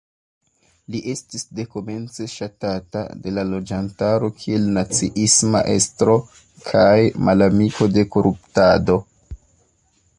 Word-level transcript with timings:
Li 0.93 0.99
estis 1.11 1.43
dekomence 1.57 2.25
ŝatata 2.35 3.03
de 3.25 3.33
la 3.37 3.43
loĝantaro 3.49 4.29
kiel 4.39 4.65
naciisma 4.79 5.61
estro 5.75 6.15
kaj 6.71 6.97
malamiko 7.29 7.89
de 7.99 8.07
koruptado. 8.17 8.97